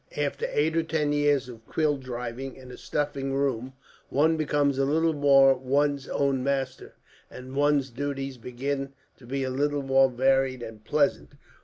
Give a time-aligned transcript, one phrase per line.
[0.17, 3.73] After eight or ten years of quill driving in a stuffy room,
[4.09, 6.95] one becomes a little more one's own master,
[7.29, 11.33] and one's duties begin to be a little more varied and pleasant.